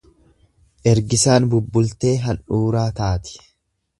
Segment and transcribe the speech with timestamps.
[0.93, 3.39] Ergisaan bubbultee handhuuraa taati.